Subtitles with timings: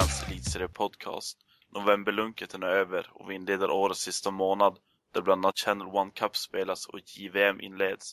[0.00, 1.38] fans elitserie podcast.
[1.74, 4.78] Novemberlunket är över och vi inleder årets sista månad
[5.14, 8.12] där bland annat Channel One Cup spelas och JVM inleds.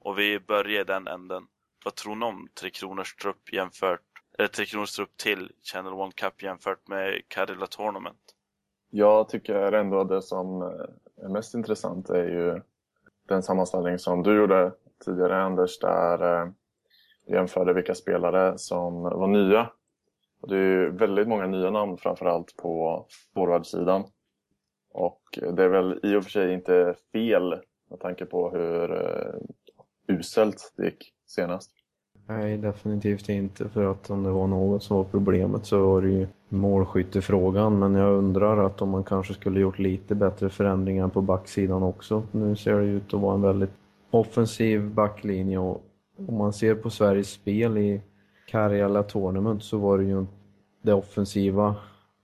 [0.00, 1.42] Och vi börjar i den änden.
[1.84, 4.00] Vad tror ni om Tre Kronors trupp jämfört,
[4.38, 8.22] eller Tre Kronors trupp till Channel One Cup jämfört med Karela Tournament?
[8.90, 12.62] Jag tycker ändå det som eh, är mest intressant är ju
[13.28, 14.72] den sammanställning som du gjorde
[15.04, 16.50] tidigare Anders där eh,
[17.28, 19.70] jämförde vilka spelare som var nya.
[20.48, 24.04] Det är ju väldigt många nya namn framförallt på forwardsidan.
[24.94, 25.20] Och
[25.52, 27.54] det är väl i och för sig inte fel
[27.90, 31.70] med tanke på hur uh, uselt det gick senast.
[32.28, 33.68] Nej, definitivt inte.
[33.68, 37.78] För att om det var något som var problemet så var det ju målskyttefrågan.
[37.78, 42.22] Men jag undrar att om man kanske skulle gjort lite bättre förändringar på backsidan också.
[42.32, 43.72] Nu ser det ut att vara en väldigt
[44.10, 45.82] offensiv backlinje och
[46.28, 48.00] om man ser på Sveriges spel i
[48.46, 50.26] Karjala Tournament så var det ju
[50.86, 51.74] det offensiva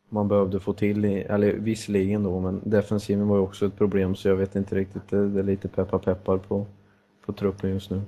[0.09, 4.17] man behövde få till, i, eller visserligen då, men defensiven var ju också ett problem
[4.17, 6.67] så jag vet inte riktigt, det, det är lite peppar peppar på,
[7.27, 8.03] på truppen just nu.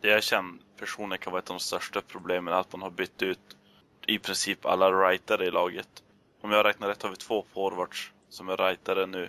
[0.00, 3.22] Det jag känner personligen kan vara ett av de största problemen, att man har bytt
[3.22, 3.56] ut
[4.06, 5.88] i princip alla rightare i laget.
[6.40, 9.28] Om jag räknar rätt har vi två forwards som är rightare nu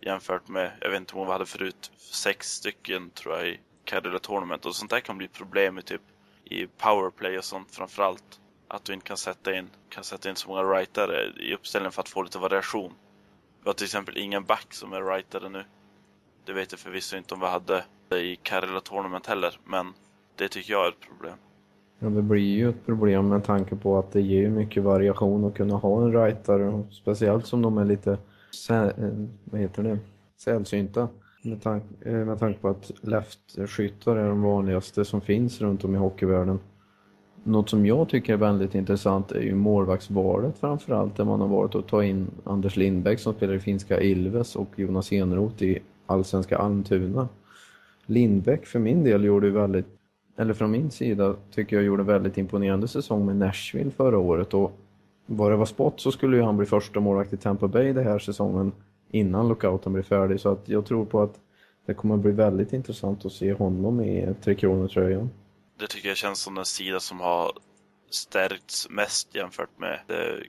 [0.00, 4.18] jämfört med, jag vet inte om vi hade förut, sex stycken tror jag i Cadilla
[4.18, 6.02] Tournament och sånt där kan bli problem i typ
[6.44, 8.39] i powerplay och sånt framförallt.
[8.72, 12.02] Att du inte kan sätta in, kan sätta in så många rightare i uppställningen för
[12.02, 12.92] att få lite variation.
[13.62, 15.64] Vi har till exempel ingen back som är rightare nu.
[16.44, 17.84] Det vet jag förvisso inte om vi hade
[18.16, 19.86] i Karela Tournament heller, men
[20.36, 21.34] det tycker jag är ett problem.
[21.98, 25.54] Ja, det blir ju ett problem med tanke på att det ger mycket variation att
[25.54, 28.12] kunna ha en rightare, speciellt som de är lite,
[28.70, 28.88] eh,
[29.44, 29.98] vad heter det,
[30.36, 31.08] sällsynta.
[31.42, 35.94] Med, tank, eh, med tanke på att left-skyttar är de vanligaste som finns runt om
[35.94, 36.60] i hockeyvärlden.
[37.44, 41.74] Något som jag tycker är väldigt intressant är ju målvaktsvalet framförallt där man har valt
[41.74, 46.58] att ta in Anders Lindbäck som spelar i finska Ilves och Jonas Enroth i allsvenska
[46.58, 47.28] Almtuna.
[48.06, 49.86] Lindbäck för min del gjorde väldigt,
[50.36, 54.72] eller från min sida tycker jag gjorde väldigt imponerande säsong med Nashville förra året och
[55.26, 58.04] vad det var spott så skulle ju han bli första målvakt i Tampa Bay den
[58.04, 58.72] här säsongen
[59.10, 60.40] innan lockouten blir färdig.
[60.40, 61.40] Så att jag tror på att
[61.86, 65.30] det kommer bli väldigt intressant att se honom i Tre Kronor-tröjan.
[65.80, 67.52] Det tycker jag känns som den sida som har
[68.10, 70.00] stärkts mest jämfört med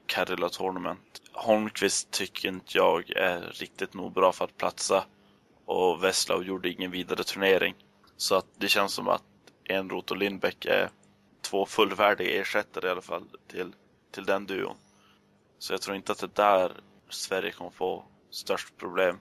[0.06, 1.22] Karela Tournament.
[1.34, 5.06] Holmqvist tycker inte jag är riktigt nog bra för att platsa
[5.66, 7.76] och Veslau gjorde ingen vidare turnering.
[8.18, 9.24] Så att det känns som att
[9.70, 10.90] Enroth och Lindbäck är
[11.42, 13.74] två fullvärdiga ersättare i alla fall till,
[14.12, 14.76] till den duon.
[15.60, 16.72] Så jag tror inte att det där
[17.10, 19.20] Sverige kommer få störst problem.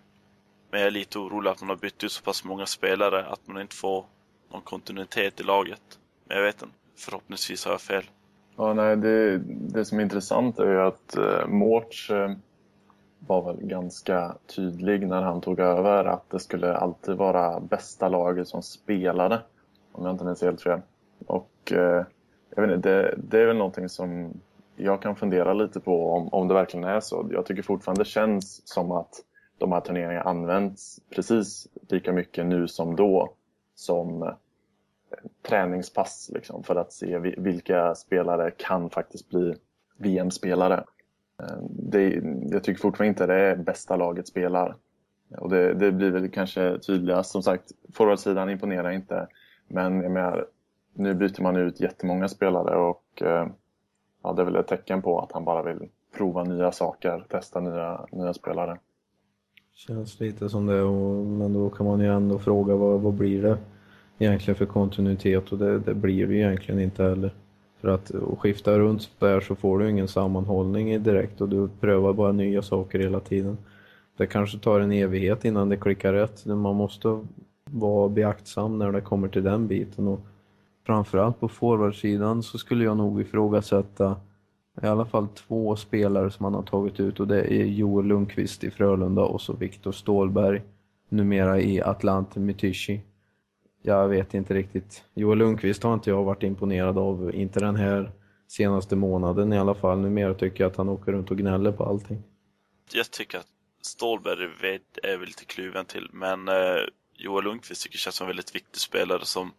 [0.70, 3.46] Men jag är lite orolig att man har bytt ut så pass många spelare att
[3.46, 4.06] man inte får
[4.50, 5.99] någon kontinuitet i laget.
[6.30, 8.04] Men jag vet inte, förhoppningsvis har jag fel.
[8.56, 12.32] Ja, nej, det, det som är intressant är ju att eh, Mårts eh,
[13.18, 18.48] var väl ganska tydlig när han tog över att det skulle alltid vara bästa laget
[18.48, 19.42] som spelade.
[19.92, 20.80] Om jag inte minns helt fel.
[21.26, 22.04] Och eh,
[22.54, 24.32] jag vet inte, det, det är väl någonting som
[24.76, 27.28] jag kan fundera lite på om, om det verkligen är så.
[27.30, 29.14] Jag tycker fortfarande det känns som att
[29.58, 33.32] de här turneringarna används precis lika mycket nu som då
[33.74, 34.34] som eh,
[35.42, 39.54] träningspass liksom, för att se vilka spelare kan faktiskt bli
[39.98, 40.84] VM-spelare.
[41.42, 44.76] Eh, det, jag tycker fortfarande inte det är bästa laget spelar.
[45.38, 47.30] Och det, det blir väl kanske tydligast.
[47.30, 49.26] Som sagt, forwardsidan imponerar inte.
[49.68, 50.46] Men jag menar,
[50.94, 53.46] nu byter man ut jättemånga spelare och eh,
[54.22, 57.60] ja, det är väl ett tecken på att han bara vill prova nya saker, testa
[57.60, 58.78] nya, nya spelare.
[59.74, 63.42] Känns lite som det, och, men då kan man ju ändå fråga vad, vad blir
[63.42, 63.58] det
[64.20, 67.34] egentligen för kontinuitet och det, det blir det ju egentligen inte heller.
[67.80, 72.32] För att skifta runt där så får du ingen sammanhållning direkt och du prövar bara
[72.32, 73.58] nya saker hela tiden.
[74.16, 76.46] Det kanske tar en evighet innan det klickar rätt.
[76.46, 77.26] Man måste
[77.64, 80.08] vara beaktsam när det kommer till den biten.
[80.08, 80.20] Och
[80.86, 84.16] framförallt på forwardsidan så skulle jag nog ifrågasätta
[84.82, 88.64] i alla fall två spelare som man har tagit ut och det är Joel Lundqvist
[88.64, 90.62] i Frölunda och så Viktor Stålberg
[91.08, 93.00] numera i Atlante Mytishi.
[93.82, 95.04] Jag vet inte riktigt.
[95.14, 98.12] Joel Lundqvist har inte jag varit imponerad av, inte den här
[98.48, 99.98] senaste månaden i alla fall.
[99.98, 102.22] Numera tycker jag att han åker runt och gnäller på allting.
[102.92, 103.46] Jag tycker att
[103.82, 106.54] Stålberg är väl lite kluven till, men eh,
[107.14, 109.52] Joel Lundqvist tycker jag känns som en väldigt viktig spelare som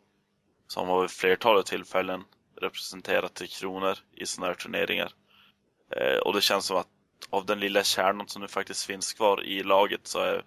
[0.72, 2.24] som har vid flertalet tillfällen
[2.62, 5.12] representerat Tre Kronor i sådana här turneringar.
[5.96, 6.88] Eh, och det känns som att
[7.30, 10.46] av den lilla kärnan som nu faktiskt finns kvar i laget så är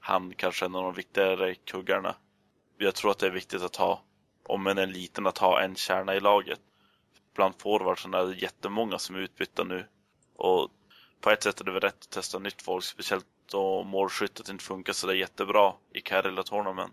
[0.00, 2.16] han kanske en av de viktigare kuggarna.
[2.78, 4.02] Jag tror att det är viktigt att ha,
[4.42, 6.60] om än en liten, att ha en kärna i laget.
[7.34, 9.86] bland forwardsen är det jättemånga som är utbytta nu.
[10.36, 10.68] Och
[11.20, 14.64] på ett sätt är det väl rätt att testa nytt folk, speciellt då målskyttet inte
[14.64, 16.92] funkar så där jättebra i Karela Tournament.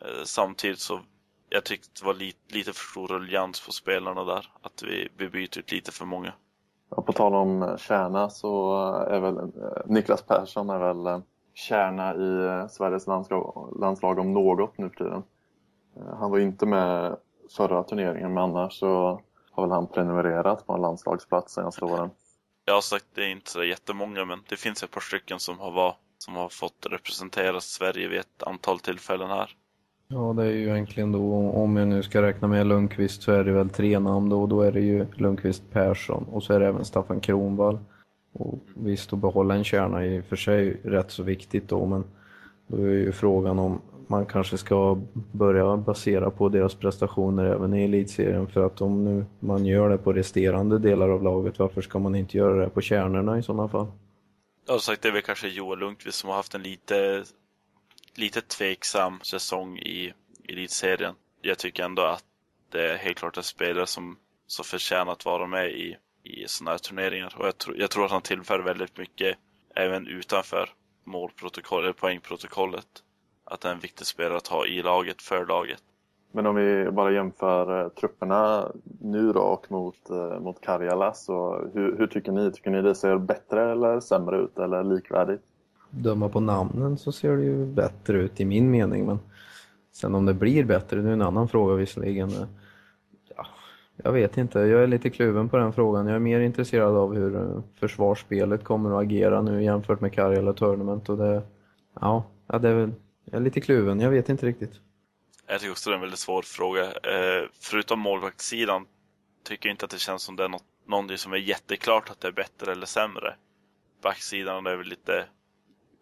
[0.00, 1.00] Eh, samtidigt så
[1.48, 4.50] jag tyckte det var lite, lite för stor ruljans på spelarna där.
[4.62, 6.32] Att vi, vi byter ut lite för många.
[6.88, 8.76] Och på tal om kärna så
[9.08, 9.42] är väl eh,
[9.86, 11.20] Niklas Persson är väl eh,
[11.54, 15.22] kärna i eh, Sveriges landslag, landslag om något nu för tiden.
[16.18, 17.16] Han var inte med
[17.56, 19.20] förra turneringen men annars så
[19.50, 22.10] har väl han prenumererat på en landslagsplats senaste åren.
[22.64, 25.58] Jag har sagt det är inte så jättemånga men det finns ett par stycken som
[25.58, 29.50] har, var, som har fått representera Sverige vid ett antal tillfällen här.
[30.08, 33.44] Ja, det är ju egentligen då, om jag nu ska räkna med Lundqvist så är
[33.44, 34.46] det väl tre namn då.
[34.46, 37.78] Då är det ju Lundqvist Persson och så är det även Staffan Kronvall.
[38.34, 41.86] Och visst, att behålla en kärna är i och för sig rätt så viktigt då,
[41.86, 42.04] men
[42.66, 45.00] då är ju frågan om man kanske ska
[45.32, 49.98] börja basera på deras prestationer även i elitserien för att om nu man gör det
[49.98, 53.68] på resterande delar av laget, varför ska man inte göra det på kärnorna i sådana
[53.68, 53.86] fall?
[54.66, 57.24] Jag har sagt det är väl kanske Joel Lundqvist som har haft en lite
[58.14, 60.12] lite tveksam säsong i
[60.48, 61.14] elitserien.
[61.42, 62.24] Jag tycker ändå att
[62.72, 64.16] det är helt klart en spelare som,
[64.46, 67.34] som förtjänar att vara med i, i sådana här turneringar.
[67.38, 69.36] Och jag, tro, jag tror att han tillför väldigt mycket
[69.74, 70.68] även utanför
[71.04, 72.86] målprotokollet, poängprotokollet.
[73.44, 75.82] Att det är en viktig spelare att ha i laget, för laget.
[76.32, 81.68] Men om vi bara jämför eh, trupperna nu då och mot, eh, mot Karjala, så
[81.74, 82.52] hur, hur, tycker ni?
[82.52, 85.42] Tycker ni det ser bättre eller sämre ut eller likvärdigt?
[86.02, 89.06] döma på namnen så ser det ju bättre ut i min mening.
[89.06, 89.18] Men
[89.92, 92.30] sen om det blir bättre, det är en annan fråga visserligen.
[93.96, 96.06] Jag vet inte, jag är lite kluven på den frågan.
[96.06, 100.52] Jag är mer intresserad av hur eh, försvarsspelet kommer att agera nu jämfört med Karjala
[100.52, 101.08] Tournament.
[101.08, 101.42] Och det,
[102.00, 102.92] ja, ja, det är väl,
[103.24, 104.72] jag är lite kluven, jag vet inte riktigt.
[105.46, 106.84] Jag tycker också det är en väldigt svår fråga.
[106.84, 108.86] Eh, förutom målvaktssidan
[109.44, 112.20] tycker jag inte att det känns som det är något, någonting som är jätteklart att
[112.20, 113.34] det är bättre eller sämre.
[114.02, 115.24] Backsidan är väl lite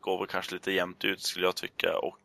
[0.00, 1.98] går väl kanske lite jämnt ut skulle jag tycka.
[1.98, 2.16] Och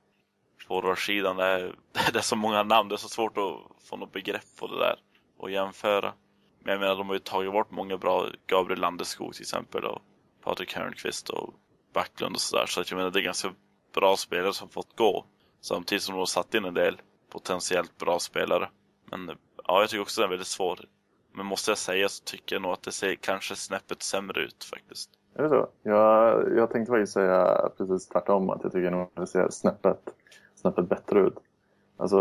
[0.67, 1.75] forwardsidan, är,
[2.13, 4.79] det är så många namn, det är så svårt att få något begrepp på det
[4.79, 4.95] där
[5.37, 6.13] och jämföra.
[6.59, 10.01] Men jag menar, de har ju tagit bort många bra, Gabriel Landeskog till exempel och
[10.43, 11.53] Patrik Hörnqvist och
[11.93, 12.65] Backlund och sådär.
[12.65, 13.53] Så att jag menar, det är ganska
[13.93, 15.25] bra spelare som fått gå.
[15.61, 18.69] Samtidigt som de har satt in en del potentiellt bra spelare.
[19.11, 19.31] Men
[19.67, 20.79] ja, jag tycker också den är väldigt svår.
[21.33, 24.63] Men måste jag säga så tycker jag nog att det ser kanske snäppet sämre ut
[24.63, 25.09] faktiskt.
[25.35, 25.69] Är det så?
[25.83, 28.49] Jag, jag tänkte faktiskt säga precis tvärtom.
[28.49, 29.99] Att jag tycker nog att det ser snäppet,
[30.55, 31.37] snäppet bättre ut.
[31.97, 32.17] Alltså,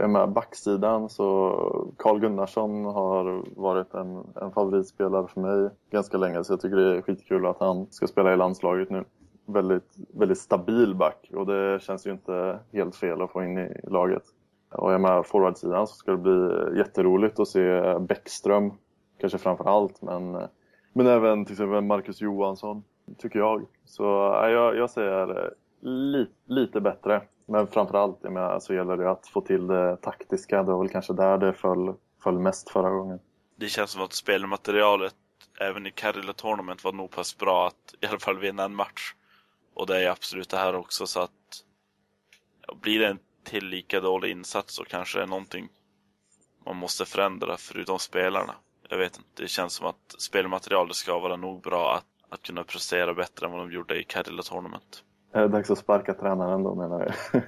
[0.00, 6.44] jag med backsidan så Carl Gunnarsson har varit en, en favoritspelare för mig ganska länge.
[6.44, 9.04] Så jag tycker det är skitkul att han ska spela i landslaget nu.
[9.46, 13.80] Väldigt, väldigt stabil back och det känns ju inte helt fel att få in i
[13.82, 14.22] laget.
[14.70, 18.72] Och jag med forwardsidan så ska det bli jätteroligt att se Bäckström.
[19.20, 20.36] Kanske framför allt men
[20.94, 22.84] men även till exempel Marcus Johansson,
[23.18, 23.66] tycker jag.
[23.84, 27.22] Så äh, jag, jag säger li, lite bättre.
[27.46, 30.62] Men framförallt jag så gäller det att få till det taktiska.
[30.62, 33.18] Det var väl kanske där det föll, föll mest förra gången.
[33.56, 35.14] Det känns som att spelmaterialet
[35.60, 39.14] även i Karela Tournament var nog pass bra att i alla fall vinna en match.
[39.74, 41.64] Och det är absolut det här också så att
[42.66, 45.68] ja, blir det en till lika dålig insats så kanske det är någonting
[46.66, 48.54] man måste förändra förutom spelarna
[48.88, 52.64] jag vet inte, det känns som att spelmaterialet ska vara nog bra att, att kunna
[52.64, 55.04] prestera bättre än vad de gjorde i Cadilla Tournament.
[55.34, 57.40] Är det dags att sparka tränaren då menar du?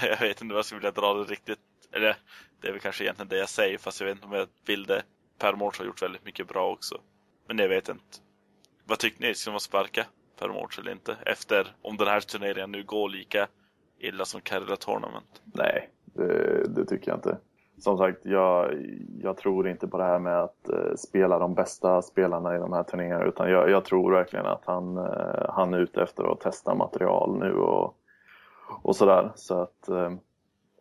[0.06, 1.58] jag vet inte vad jag skulle vilja dra det riktigt.
[1.92, 2.16] Eller
[2.60, 4.84] det är väl kanske egentligen det jag säger fast jag vet inte om jag vill
[4.84, 5.02] det.
[5.38, 7.00] Per Mårts har gjort väldigt mycket bra också.
[7.48, 8.04] Men jag vet inte.
[8.84, 9.34] Vad tycker ni?
[9.34, 10.06] Ska man sparka
[10.38, 11.16] Per Mårts eller inte?
[11.26, 13.48] Efter om den här turneringen nu går lika
[13.98, 15.42] illa som Carrera Tournament?
[15.44, 17.38] Nej, det, det tycker jag inte
[17.82, 18.74] som sagt, jag,
[19.22, 22.72] jag, tror inte på det här med att uh, spela de bästa spelarna i de
[22.72, 23.24] här turneringarna.
[23.24, 25.04] Utan jag, jag tror verkligen att han, uh,
[25.48, 27.94] han är ute efter att testa material nu och,
[28.82, 29.32] och sådär.
[29.34, 30.10] Så att uh,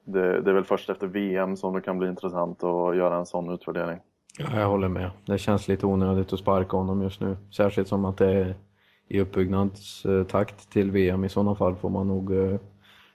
[0.04, 3.26] det, det, är väl först efter VM som det kan bli intressant att göra en
[3.26, 4.00] sån utvärdering.
[4.38, 5.12] Ja, jag håller med.
[5.26, 7.38] Det känns lite onödigt att sparka honom just nu.
[7.52, 8.56] Särskilt som att det är
[9.08, 11.24] i uppbyggnadstakt till VM.
[11.24, 12.32] I sådana fall får man nog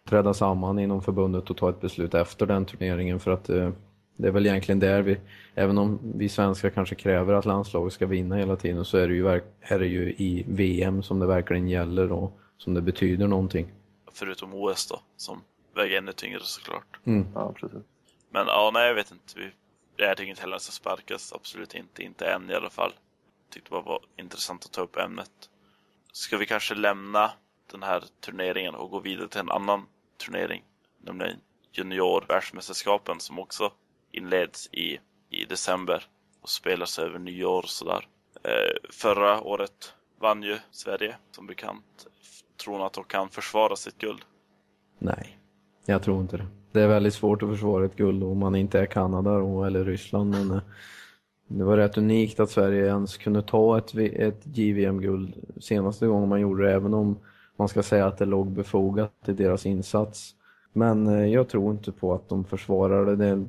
[0.07, 3.71] träda samman inom förbundet och ta ett beslut efter den turneringen för att eh,
[4.17, 5.21] det är väl egentligen där vi,
[5.55, 9.15] även om vi svenskar kanske kräver att landslaget ska vinna hela tiden så är det
[9.15, 9.29] ju,
[9.61, 13.73] är det ju i VM som det verkligen gäller och som det betyder någonting.
[14.13, 15.41] Förutom OS då, som
[15.75, 16.99] väger ännu tyngre såklart.
[17.05, 17.27] Mm.
[17.35, 17.79] Ja, precis.
[18.31, 19.33] Men ja, nej jag vet inte.
[19.37, 19.51] Vi,
[19.97, 22.03] jag tycker inte heller att det ska sparkas, absolut inte.
[22.03, 22.93] Inte än i alla fall.
[23.51, 25.31] Tyckte det var intressant att ta upp ämnet.
[26.13, 27.31] Ska vi kanske lämna
[27.73, 29.87] den här turneringen och gå vidare till en annan
[30.19, 30.63] turnering,
[30.99, 31.37] nämligen
[31.73, 33.73] juniorvärldsmästerskapen som också
[34.13, 34.99] inleds i
[35.31, 36.05] i december
[36.43, 38.09] och spelas över nyår och sådär.
[38.43, 42.07] Eh, förra året vann ju Sverige som bekant.
[42.65, 44.21] Tror ni att de kan försvara sitt guld?
[44.99, 45.39] Nej,
[45.87, 46.47] jag tror inte det.
[46.73, 49.85] Det är väldigt svårt att försvara ett guld om man inte är Kanada då, eller
[49.85, 50.31] Ryssland.
[50.31, 50.63] Men eh,
[51.49, 56.41] det var rätt unikt att Sverige ens kunde ta ett, ett JVM-guld senaste gången man
[56.41, 57.19] gjorde det, även om
[57.59, 60.35] man ska säga att det låg befogat i deras insats.
[60.73, 63.45] Men eh, jag tror inte på att de försvarar det.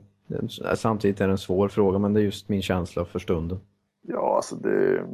[0.75, 3.59] samtidigt är det en svår fråga, men det är just min känsla för stunden.
[4.01, 5.05] Ja, alltså det,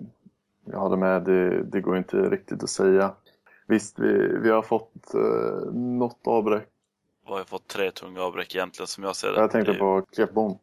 [0.65, 1.23] jag håller med.
[1.23, 3.11] Det, det går inte riktigt att säga.
[3.67, 6.67] Visst, vi, vi har fått eh, något avbräck.
[7.27, 9.39] Vi har fått tre tunga avbräck egentligen som jag ser det.
[9.39, 10.57] Jag tänkte på Klefbom.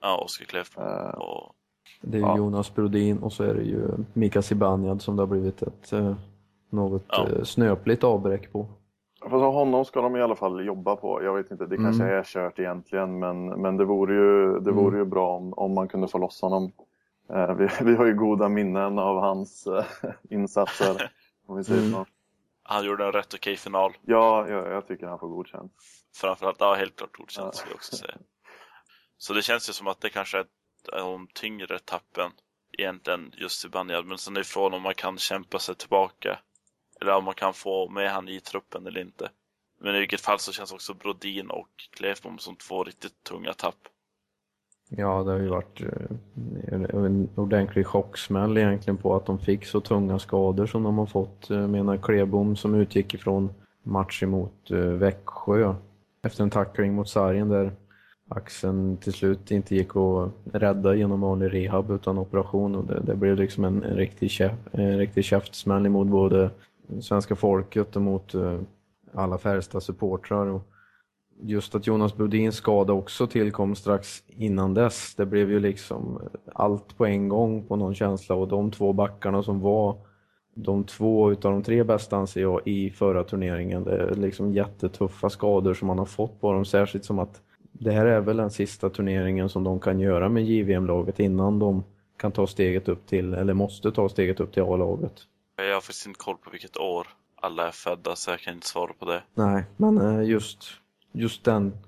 [0.00, 0.84] Ja, Oskar Klefbom.
[0.84, 1.54] Uh, och...
[2.00, 2.36] Det är ja.
[2.36, 6.14] Jonas Brodin och så är det ju Mika Zibanejad som det har blivit ett eh,
[6.74, 7.28] något ja.
[7.28, 8.66] eh, snöpligt avbräck på.
[9.20, 11.22] Fast honom ska de i alla fall jobba på.
[11.22, 11.84] Jag vet inte, det mm.
[11.84, 14.98] kanske är kört egentligen men, men det vore ju, det vore mm.
[14.98, 16.72] ju bra om, om man kunde få loss honom.
[17.30, 19.84] Eh, vi, vi har ju goda minnen av hans eh,
[20.30, 21.10] insatser.
[21.46, 21.92] Om vi säger mm.
[21.92, 22.06] så.
[22.62, 23.92] Han gjorde en rätt okej final.
[24.02, 25.72] Ja, jag, jag tycker han får godkänt.
[26.14, 27.52] Framförallt, ja helt klart godkänt ja.
[27.52, 28.14] skulle jag också säga.
[29.18, 30.46] Så det känns ju som att det kanske är
[30.98, 32.30] de tyngre tappen
[32.78, 34.06] egentligen just i Banjad.
[34.06, 36.38] Men sen är frågan om man kan kämpa sig tillbaka.
[37.04, 39.30] Eller om man kan få med han i truppen eller inte.
[39.80, 43.76] Men i vilket fall så känns också Brodin och Klefbom som två riktigt tunga tapp.
[44.88, 49.80] Ja, det har ju varit eh, en ordentlig chocksmäll egentligen på att de fick så
[49.80, 51.50] tunga skador som de har fått.
[51.50, 55.74] Jag menar Klebom som utgick ifrån match emot eh, Växjö
[56.22, 57.72] efter en tackling mot sargen där
[58.28, 63.16] axeln till slut inte gick att rädda genom vanlig rehab utan operation och det, det
[63.16, 66.50] blev liksom en, en, riktig, käf, en riktig käftsmäll emot både
[67.00, 68.34] svenska folket eh, och mot
[69.14, 70.60] alla Färjestad-supportrar.
[71.40, 76.40] Just att Jonas Brodins skada också tillkom strax innan dess, det blev ju liksom eh,
[76.54, 79.96] allt på en gång på någon känsla och de två backarna som var
[80.54, 83.84] de två utav de tre bästa anser jag i förra turneringen.
[83.84, 87.40] Det är liksom jättetuffa skador som man har fått på dem, särskilt som att
[87.72, 91.84] det här är väl den sista turneringen som de kan göra med JVM-laget innan de
[92.16, 95.12] kan ta steget upp till, eller måste ta steget upp till A-laget.
[95.56, 98.66] Jag har faktiskt inte koll på vilket år alla är födda så jag kan inte
[98.66, 99.22] svara på det.
[99.34, 100.64] Nej, men eh, just,
[101.12, 101.78] just den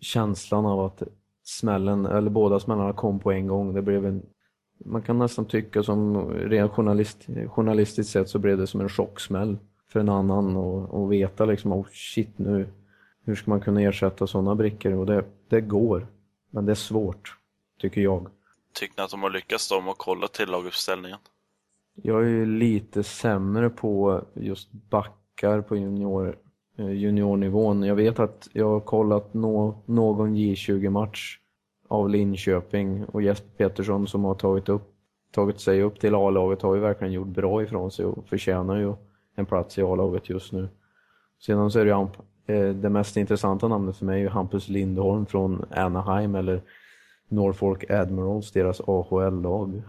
[0.00, 1.02] känslan av att
[1.44, 3.74] smällen, eller båda smällarna kom på en gång.
[3.74, 4.22] Det blev en,
[4.84, 9.58] man kan nästan tycka som rent journalist, journalistiskt sett så blev det som en chocksmäll
[9.88, 12.68] för en annan och, och veta liksom, oh shit nu,
[13.24, 14.92] hur ska man kunna ersätta sådana brickor?
[14.92, 16.06] Och det, det går,
[16.50, 17.36] men det är svårt,
[17.80, 18.28] tycker jag.
[18.74, 21.18] Tycker ni att de har lyckats då med att kolla till laguppställningen?
[22.02, 26.36] Jag är ju lite sämre på just backar på junior,
[26.78, 27.82] eh, juniornivån.
[27.82, 31.38] Jag vet att jag har kollat no, någon J20-match
[31.88, 34.94] av Linköping och Jesper Petersson som har tagit, upp,
[35.32, 38.94] tagit sig upp till A-laget har ju verkligen gjort bra ifrån sig och förtjänar ju
[39.36, 40.68] en plats i A-laget just nu.
[41.40, 45.26] Sedan så är det ju eh, det mest intressanta namnet för mig är Hampus Lindholm
[45.26, 46.62] från Anaheim eller
[47.28, 49.82] Norfolk Admirals, deras AHL-lag.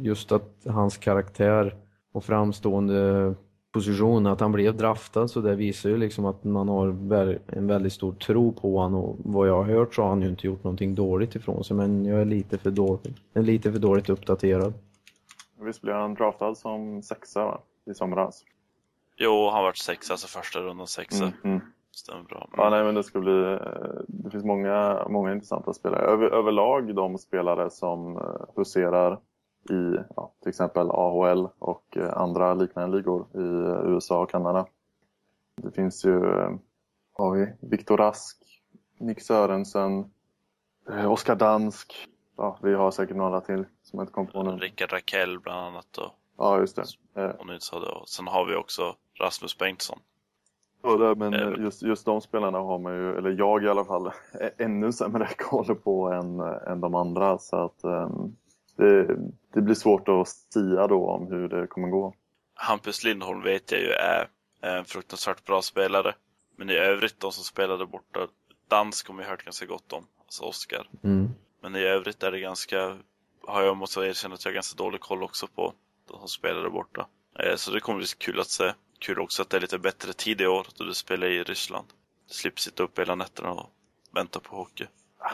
[0.00, 1.74] Just att hans karaktär
[2.12, 3.34] och framstående
[3.72, 6.88] position, att han blev draftad så det visar ju liksom att man har
[7.46, 10.28] en väldigt stor tro på honom och vad jag har hört så har han ju
[10.28, 14.08] inte gjort någonting dåligt ifrån sig men jag är lite för dåligt, lite för dåligt
[14.08, 14.74] uppdaterad.
[15.60, 17.60] Visst blev han draftad som sexa va?
[17.90, 18.44] i somras?
[19.16, 21.24] Jo, han varit sexa, alltså första rundan sexa.
[21.24, 21.60] Mm, mm.
[21.90, 22.48] Stämmer bra.
[22.56, 23.52] Ja, nej, men det ska bli...
[23.52, 23.58] Eh,
[24.08, 26.02] det finns många, många intressanta spelare.
[26.02, 28.22] Över, överlag de spelare som eh,
[28.56, 29.18] huserar
[29.70, 33.42] i ja, till exempel AHL och eh, andra liknande ligor i
[33.90, 34.66] USA och Kanada.
[35.56, 36.20] Det finns ju
[37.12, 38.62] har vi Viktor Rask,
[38.98, 40.10] Nick Sörensen,
[41.06, 42.08] Oskar Dansk.
[42.36, 44.50] Ja, vi har säkert några till som jag inte kom på nu.
[44.50, 45.98] Rickard Rakell bland annat.
[45.98, 46.10] Och...
[46.38, 46.84] Ja, just det.
[47.58, 48.06] Sa det.
[48.06, 49.98] Sen har vi också Rasmus Bengtsson.
[50.82, 54.10] Ja, det, men just, just de spelarna har man ju, eller jag i alla fall,
[54.58, 57.38] ännu sämre koll på än, än de andra.
[57.38, 58.36] Så att um,
[58.76, 59.16] det,
[59.54, 62.14] det, blir svårt att sia då om hur det kommer gå.
[62.54, 64.28] Hampus Lindholm vet jag ju är
[64.60, 66.14] en fruktansvärt bra spelare.
[66.56, 68.28] Men i övrigt de som spelade borta,
[68.68, 70.88] dansk har vi hört ganska gott om, alltså Oskar.
[71.04, 71.30] Mm.
[71.62, 72.98] Men i övrigt är det ganska,
[73.42, 75.74] har jag måste erkänna att jag har ganska dålig koll också på
[76.08, 77.06] de som spelade borta.
[77.38, 78.72] Eh, så det kommer bli kul att se.
[78.98, 81.86] Kul också att det är lite bättre tid i år då du spelar i Ryssland.
[82.28, 83.70] Du slipper sitta upp hela nätterna och
[84.14, 84.86] vänta på hockey.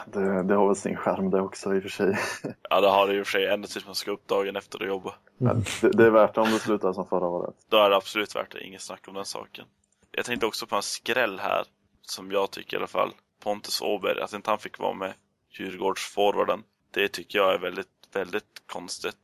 [0.05, 2.19] Det, det har väl sin skärm det också i och för sig.
[2.69, 3.47] Ja, det har det i och för sig.
[3.47, 5.13] Ända tills man ska upp dagen efter och jobba.
[5.41, 5.63] Mm.
[5.81, 7.55] Det, det, är värt det om det slutar som förra året.
[7.69, 8.63] Då är det absolut värt det.
[8.63, 9.65] Inget snack om den saken.
[10.11, 11.63] Jag tänkte också på en skräll här,
[12.01, 13.13] som jag tycker i alla fall.
[13.43, 15.13] Pontus Åberg, att inte han fick vara med
[15.49, 16.63] Djurgårdsforwarden.
[16.91, 19.15] det tycker jag är väldigt, väldigt konstigt.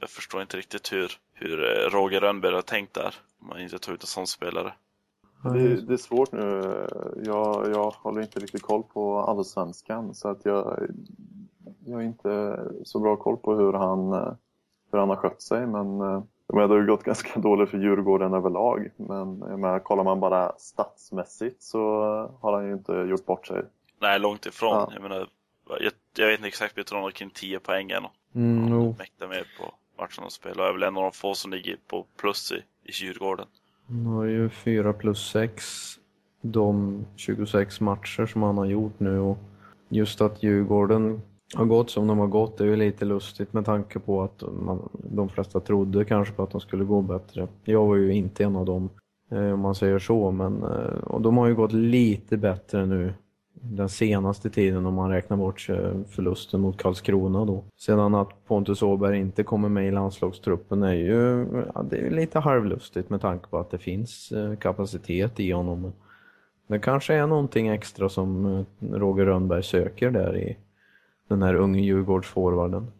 [0.00, 3.14] Jag förstår inte riktigt hur, hur eh, Roger Rönnberg har tänkt där.
[3.40, 4.72] Om man inte tar ut en sån spelare.
[5.42, 6.86] Det, det, är svårt nu.
[7.24, 10.86] Jag, jag håller inte riktigt koll på allsvenskan så att jag,
[11.84, 14.12] jag har inte så bra koll på hur han,
[14.92, 15.66] hur han har skött sig.
[15.66, 18.90] Men eh, jag menar, det har ju gått ganska dåligt för Djurgården överlag.
[18.96, 21.80] Men menar, kollar man bara statsmässigt så
[22.40, 23.62] har han ju inte gjort bort sig.
[24.00, 24.72] Nej, långt ifrån.
[24.72, 24.90] Ja.
[24.92, 25.28] Jag, menar,
[25.68, 28.72] jag, jag vet inte exakt, men jag tror han har kring 10 poäng eller mm,
[28.72, 30.64] Han mäktar med på matchen och spelar.
[30.64, 33.46] Jag är väl en av de få som ligger på plus i, i Djurgården.
[33.90, 35.64] Han har ju 4 plus 6
[36.42, 39.38] de 26 matcher som han har gjort nu och
[39.88, 41.22] just att Djurgården
[41.54, 44.42] har gått som de har gått det är ju lite lustigt med tanke på att
[44.52, 47.48] man, de flesta trodde kanske på att de skulle gå bättre.
[47.64, 48.90] Jag var ju inte en av dem
[49.30, 53.14] eh, om man säger så men eh, och de har ju gått lite bättre nu
[53.62, 57.64] den senaste tiden om man räknar bort eh, förlusten mot Karlskrona då.
[57.76, 62.38] Sedan att Pontus Åberg inte kommer med i landslagstruppen är ju ja, det är lite
[62.38, 65.92] halvlustigt med tanke på att det finns eh, kapacitet i honom.
[66.66, 70.56] Det kanske är någonting extra som eh, Roger Rönnberg söker där i
[71.28, 72.92] den här unge Djurgårdsforwarden.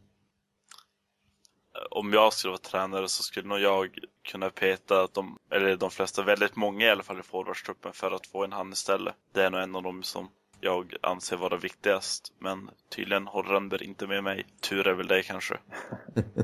[1.90, 6.22] Om jag skulle vara tränare så skulle nog jag kunna peta de, eller de flesta,
[6.22, 9.14] väldigt många i alla fall i forwardstruppen för att få en hand istället.
[9.32, 10.28] Det är nog en av dem som
[10.60, 12.32] jag anser vara viktigast.
[12.38, 14.46] Men tydligen håller Rönnberg inte med mig.
[14.60, 15.58] Tur är väl det kanske.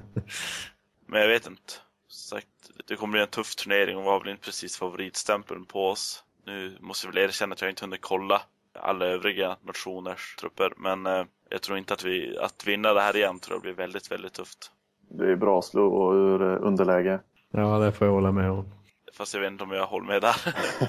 [1.07, 1.73] men jag vet inte.
[2.09, 2.47] Sagt,
[2.87, 6.25] det kommer bli en tuff turnering och vi har väl inte precis favoritstämpeln på oss.
[6.47, 8.43] Nu måste jag väl erkänna att jag inte hunnit kolla
[8.81, 10.73] alla övriga nationers trupper.
[10.77, 13.73] Men eh, jag tror inte att vi, att vinna det här igen tror jag blir
[13.73, 14.73] väldigt, väldigt tufft.
[15.09, 17.21] Det är bra att slå ur underläge.
[17.51, 18.73] Ja, det får jag hålla med om.
[19.17, 20.37] Fast jag vet inte om jag håller med där.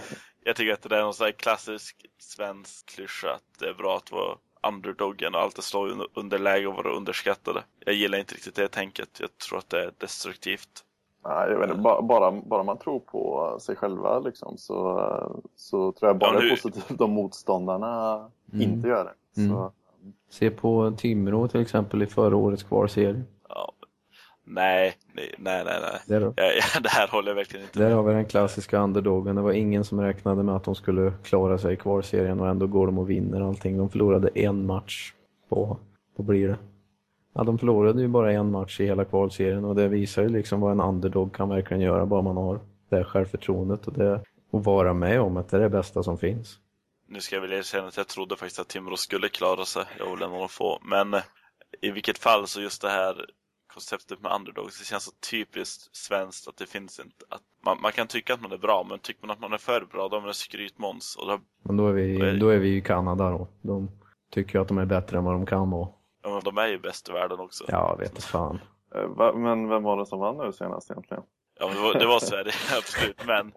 [0.48, 3.98] jag tycker att det är någon sån här klassisk svensk klyscha att det är bra
[3.98, 7.64] att vara underdoggen och alltid stå i underläge och vara underskattade.
[7.86, 9.10] Jag gillar inte riktigt det tänket.
[9.20, 10.84] Jag tror att det är destruktivt.
[11.26, 16.10] Nej, jag vet inte, bara, bara man tror på sig själva liksom, så, så tror
[16.10, 16.46] jag bara ja, nu...
[16.46, 18.14] det är positivt om motståndarna
[18.54, 18.62] mm.
[18.62, 19.42] inte gör det.
[19.42, 19.70] Mm.
[20.30, 23.24] Se på Timrå till exempel i förra årets kvalserie.
[24.50, 26.00] Nej, nej, nej, nej.
[26.06, 29.36] Det, ja, ja, det här håller jag verkligen inte Där har vi den klassiska underdogen.
[29.36, 32.68] Det var ingen som räknade med att de skulle klara sig i kvalserien och ändå
[32.68, 33.78] går de och vinner allting.
[33.78, 35.14] De förlorade en match
[35.50, 35.78] på,
[36.16, 36.58] vad blir det?
[37.34, 40.62] Ja, de förlorade ju bara en match i hela kvalserien och det visar ju liksom
[40.62, 44.14] vad en underdog kan verkligen göra bara man har det självförtroendet och det
[44.52, 46.60] att vara med om att det är det bästa som finns.
[47.08, 49.84] Nu ska jag väl erkänna att jag trodde faktiskt att Timrå skulle klara sig.
[50.00, 50.80] Jag var en av de få.
[50.84, 51.22] Men
[51.82, 53.26] i vilket fall så just det här
[53.78, 54.80] konceptet med underdogs.
[54.80, 57.26] Det känns så typiskt svenskt att det finns inte.
[57.30, 59.58] Att man, man, kan tycka att man är bra, men tycker man att man är
[59.58, 61.16] för bra, då är man skrytmåns.
[61.16, 63.48] Och då, men då är, vi, då är, då är vi i Kanada då.
[63.62, 63.92] De
[64.32, 65.90] tycker att de är bättre än vad de kan vara.
[66.24, 67.66] Ja, men de är ju bäst i världen också.
[67.68, 68.60] Ja, vet fan.
[68.96, 71.24] Eh, men vem var det som vann nu senast egentligen?
[71.60, 73.26] Ja, men det var, det var Sverige, absolut.
[73.28, 73.52] Men,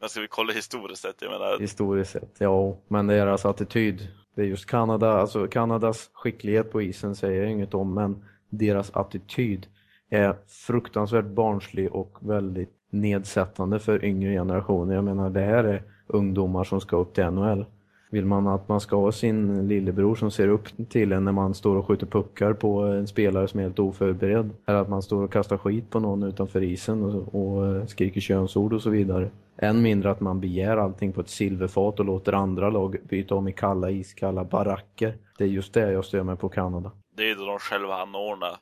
[0.00, 1.22] men ska vi kolla historiskt sett?
[1.22, 1.58] Jag menar...
[1.58, 2.78] Historiskt sett, ja.
[2.88, 4.08] Men deras attityd.
[4.34, 8.90] Det är just Kanada, alltså Kanadas skicklighet på isen säger jag inget om, men deras
[8.96, 9.66] attityd
[10.10, 14.94] är fruktansvärt barnslig och väldigt nedsättande för yngre generationer.
[14.94, 17.64] Jag menar, det här är ungdomar som ska upp till NHL.
[18.10, 21.54] Vill man att man ska ha sin lillebror som ser upp till en när man
[21.54, 24.50] står och skjuter puckar på en spelare som är helt oförberedd?
[24.66, 28.20] Eller att man står och kastar skit på någon utanför isen och, och eh, skriker
[28.20, 29.30] könsord och så vidare.
[29.56, 33.48] Än mindre att man begär allting på ett silverfat och låter andra lag byta om
[33.48, 35.14] i kalla iskalla baracker.
[35.38, 36.90] Det är just det jag stör mig på Kanada.
[37.16, 38.58] Det är då de själva anordnar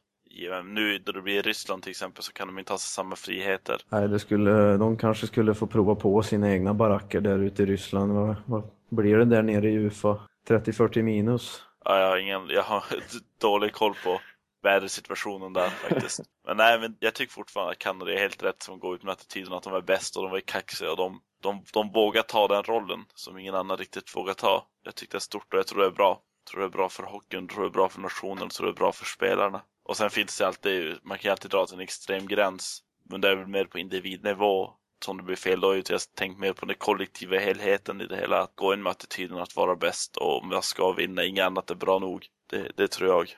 [0.64, 3.80] nu då det blir Ryssland till exempel så kan de inte ha samma friheter.
[3.88, 7.66] Nej, det skulle, de kanske skulle få prova på sina egna baracker där ute i
[7.66, 8.12] Ryssland.
[8.12, 10.20] Vad, vad blir det där nere i Ufa?
[10.48, 11.62] 30-40 minus?
[11.84, 12.84] Ja, jag har, ingen, jag har
[13.40, 14.20] dålig koll på
[14.62, 16.20] vädersituationen där faktiskt.
[16.46, 19.12] men nej, men jag tycker fortfarande att Kanada är helt rätt som går ut med
[19.12, 22.48] attityden att de är bäst och de är kaxiga och de, de, de vågar ta
[22.48, 24.66] den rollen som ingen annan riktigt vågar ta.
[24.84, 26.22] Jag tycker det är stort och jag tror det är bra.
[26.50, 28.50] Jag tror det är bra för hockeyn, jag tror det är bra för nationen, jag
[28.50, 29.62] tror det är bra för spelarna.
[29.84, 32.82] Och sen finns det alltid, man kan ju alltid dra till en extrem gräns.
[33.10, 34.72] Men det är väl mer på individnivå
[35.04, 35.60] som det blir fel.
[35.60, 38.42] Då har jag tänkt mer på den kollektiva helheten i det hela.
[38.42, 41.70] Att gå in med attityden att vara bäst och om jag ska vinna, inget annat
[41.70, 42.26] är bra nog.
[42.50, 43.28] Det, det tror jag.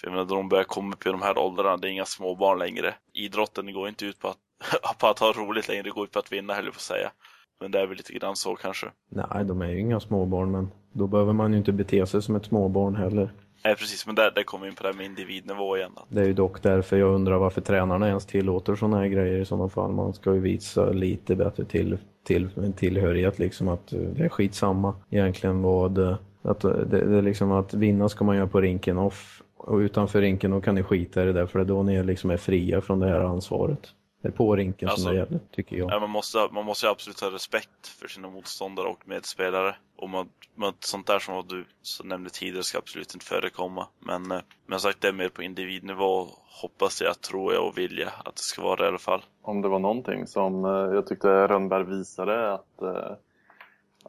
[0.00, 2.58] För jag menar, de börjar komma upp i de här åldrarna, det är inga småbarn
[2.58, 2.94] längre.
[3.12, 6.18] Idrotten går inte ut på att, på att ha roligt längre, det går ut på
[6.18, 7.12] att vinna, höll jag på att säga.
[7.62, 8.86] Men det är väl lite grann så kanske.
[9.08, 12.36] Nej, de är ju inga småbarn, men då behöver man ju inte bete sig som
[12.36, 13.32] ett småbarn heller.
[13.64, 15.92] Nej, precis, men där, där kommer vi in på det här med individnivå igen.
[16.08, 19.44] Det är ju dock därför jag undrar varför tränarna ens tillåter sådana här grejer i
[19.44, 19.92] sådana fall.
[19.92, 25.62] Man ska ju visa lite bättre till, till, tillhörighet, liksom att det är skitsamma egentligen
[25.62, 25.98] vad...
[26.44, 30.20] Att, det, det är liksom att vinna ska man göra på rinken off Och utanför
[30.20, 32.36] rinken då kan ni skita i det där för det är då ni liksom är
[32.36, 33.94] fria från det här ansvaret.
[34.22, 35.90] Det är på rinken Alltså, som det gäller, tycker jag.
[35.90, 39.74] Ja, man, måste, man måste ju absolut ha respekt för sina motståndare och medspelare.
[39.96, 43.86] Och man, man, sånt där som du så nämnde tidigare ska absolut inte förekomma.
[43.98, 46.28] Men, eh, men sagt, det är mer på individnivå
[46.62, 49.22] hoppas jag, tror jag och vill jag att det ska vara det i alla fall.
[49.42, 53.12] Om det var någonting som eh, jag tyckte Rönnberg visade att, eh,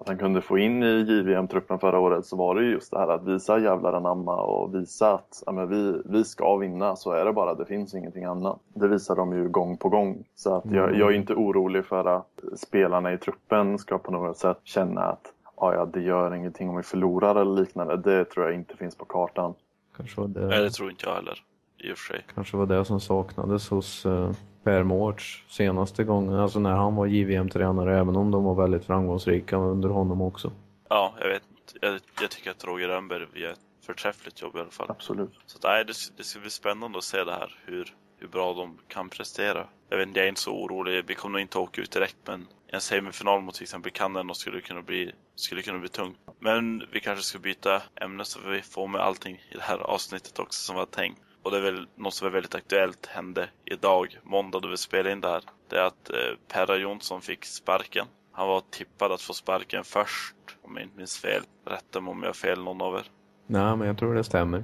[0.04, 3.00] att han kunde få in i JVM-truppen förra året så var det ju just det
[3.00, 7.12] här att visa jävlar anamma och visa att ja, men vi, vi ska vinna, så
[7.12, 8.60] är det bara, det finns ingenting annat.
[8.74, 10.24] Det visar de ju gång på gång.
[10.36, 14.38] Så att jag, jag är inte orolig för att spelarna i truppen ska på något
[14.38, 17.98] sätt känna att ja, ja, det gör ingenting om vi förlorar eller liknande.
[17.98, 19.54] Det tror jag inte finns på kartan.
[19.98, 21.40] Kanske var Nej, det, det tror inte jag heller.
[21.84, 22.26] I och för sig.
[22.36, 24.32] kanske var det som saknades hos uh,
[24.64, 29.58] Per Mårts senaste gången, alltså när han var JVM-tränare, även om de var väldigt framgångsrika
[29.58, 30.52] under honom också.
[30.90, 31.88] Ja, jag vet inte.
[31.88, 34.90] Jag, jag tycker att Roger Rönnberg gör ett förträffligt jobb i alla fall.
[34.90, 35.40] Absolut.
[35.46, 38.54] Så att, nej, det, det ska bli spännande att se det här, hur, hur bra
[38.54, 39.68] de kan prestera.
[39.90, 41.04] Jag vet inte, jag är inte så orolig.
[41.08, 44.62] Vi kommer nog inte åka ut direkt, men en semifinal mot till exempel Kanada skulle
[44.62, 46.18] kunna bli, skulle kunna bli tungt.
[46.40, 50.40] Men vi kanske ska byta ämne så vi får med allting i det här avsnittet
[50.40, 51.22] också som var tänkt.
[51.44, 55.12] Och det är väl något som är väldigt aktuellt hände idag, måndag då vi spelade
[55.12, 55.44] in det här.
[55.70, 58.06] Det är att eh, Perra Jonsson fick sparken.
[58.32, 61.42] Han var tippad att få sparken först, om jag inte minns fel.
[61.66, 63.06] Rätta mig om jag har fel någon av er.
[63.48, 64.64] Nej, men jag tror det stämmer.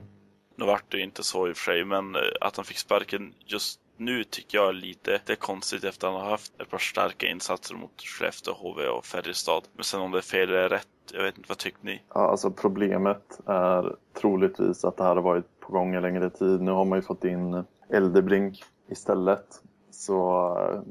[0.55, 2.77] Nu vart det ju inte så i och för sig, men eh, att han fick
[2.77, 6.61] sparken just nu tycker jag är lite det är konstigt efter att han har haft
[6.61, 9.63] ett par starka insatser mot Skellefteå, HV och Färjestad.
[9.75, 12.01] Men sen om det är fel eller rätt, jag vet inte, vad tycker ni?
[12.13, 16.62] Ja, alltså problemet är troligtvis att det här har varit på gång en längre tid.
[16.62, 19.62] Nu har man ju fått in Eldebrink istället.
[19.91, 20.82] Så eh,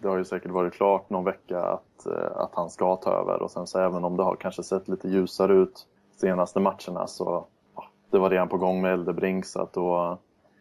[0.00, 3.42] det har ju säkert varit klart någon vecka att, eh, att han ska ta över.
[3.42, 7.46] Och sen så även om det har kanske sett lite ljusare ut senaste matcherna så
[7.76, 10.18] ja, det var redan på gång med Eldebrink så att då,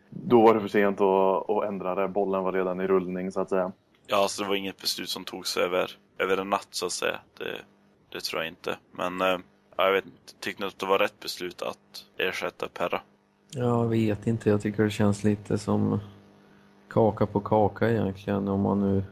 [0.10, 2.08] då var det för sent att, att ändra det.
[2.08, 3.72] Bollen var redan i rullning så att säga.
[4.08, 7.20] Ja, alltså det var inget beslut som togs över, över en natt så att säga.
[7.38, 7.62] Det,
[8.10, 8.78] det tror jag inte.
[8.92, 9.38] Men eh,
[9.78, 13.02] jag vet inte, tyckte ni att det var rätt beslut att ersätta Perra?
[13.56, 16.00] Jag vet inte, jag tycker det känns lite som
[16.89, 19.04] kaka på kaka egentligen om man nu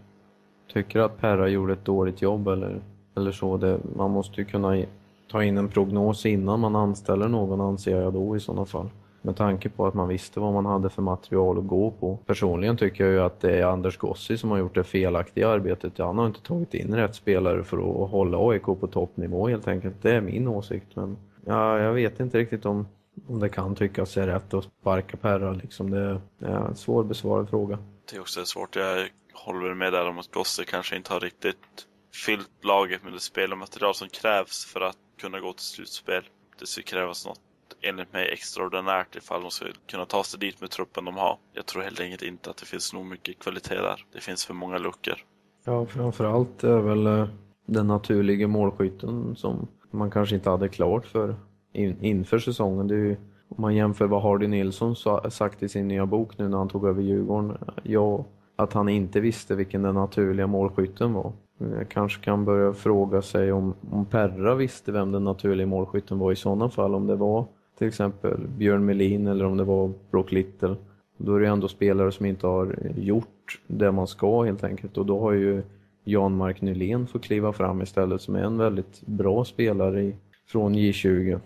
[0.74, 2.82] tycker att Perra gjorde ett dåligt jobb eller,
[3.18, 3.58] eller så.
[3.58, 4.84] Det, man måste ju kunna
[5.32, 8.90] ta in en prognos innan man anställer någon anser jag då i sådana fall.
[9.22, 12.18] Med tanke på att man visste vad man hade för material att gå på.
[12.26, 15.98] Personligen tycker jag ju att det är Anders Gossi som har gjort det felaktiga arbetet.
[15.98, 19.96] Han har inte tagit in rätt spelare för att hålla AIK på toppnivå helt enkelt.
[20.02, 20.96] Det är min åsikt.
[20.96, 22.86] Men ja, jag vet inte riktigt om,
[23.28, 25.52] om det kan tyckas är rätt att sparka Perra.
[25.52, 25.92] Liksom.
[25.92, 27.78] Det är en svårbesvarad fråga.
[28.12, 28.76] Det är också svårt.
[28.76, 31.88] Jag håller med där om att Gosse kanske inte har riktigt
[32.26, 36.24] fyllt laget med det spelarmaterial som krävs för att kunna gå till slutspel.
[36.60, 37.40] Det skulle krävas något
[37.82, 41.38] enligt mig extraordinärt ifall de ska kunna ta sig dit med truppen de har.
[41.54, 44.06] Jag tror helt enkelt inte att det finns nog mycket kvalitet där.
[44.14, 45.16] Det finns för många luckor.
[45.64, 47.28] Ja, framförallt är väl eh,
[47.66, 51.36] den naturliga målskytten som man kanske inte hade klart för
[51.74, 52.88] in, inför säsongen.
[52.88, 53.16] Det är ju,
[53.50, 56.70] om man jämför vad Hardy Nilsson sa, sagt i sin nya bok nu när han
[56.70, 57.58] tog över Djurgården.
[57.84, 61.32] Ja, att han inte visste vilken den naturliga målskytten var.
[61.58, 66.32] Jag kanske kan börja fråga sig om, om Perra visste vem den naturliga målskytten var
[66.32, 66.96] i sådana fall.
[66.96, 67.46] Om det var
[67.78, 70.76] till exempel Björn Melin eller om det var Brock Little.
[71.18, 74.98] Då är det ändå spelare som inte har gjort det man ska helt enkelt.
[74.98, 75.64] Och då har ju
[76.04, 80.16] Jan-Mark Nylén fått kliva fram istället som är en väldigt bra spelare i,
[80.48, 81.40] från J20.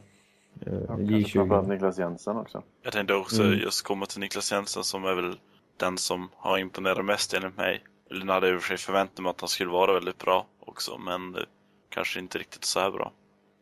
[0.61, 1.69] Eh, Kanske framförallt J20.
[1.69, 2.63] Niklas Jensen också.
[2.83, 3.59] Jag tänkte också Mm.
[3.59, 5.35] just komma till Niklas Jensen som är väl
[5.77, 7.83] den som har imponerat mest enligt mig.
[8.11, 10.97] Eller hade i och för sig förväntat mig att han skulle vara väldigt bra också,
[10.97, 11.41] men eh,
[11.89, 13.11] kanske inte riktigt så här bra.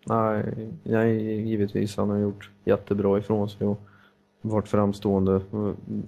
[0.05, 3.79] Nej, nej, givetvis han har gjort jättebra ifrån sig och
[4.41, 5.41] varit framstående.